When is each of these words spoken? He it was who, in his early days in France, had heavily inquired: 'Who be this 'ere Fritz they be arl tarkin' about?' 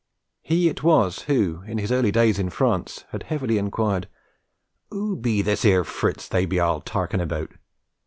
He 0.41 0.67
it 0.67 0.81
was 0.81 1.19
who, 1.29 1.61
in 1.67 1.77
his 1.77 1.91
early 1.91 2.11
days 2.11 2.39
in 2.39 2.49
France, 2.49 3.05
had 3.09 3.21
heavily 3.21 3.59
inquired: 3.59 4.07
'Who 4.89 5.15
be 5.15 5.43
this 5.43 5.63
'ere 5.63 5.83
Fritz 5.83 6.27
they 6.27 6.47
be 6.47 6.59
arl 6.59 6.81
tarkin' 6.81 7.21
about?' 7.21 7.51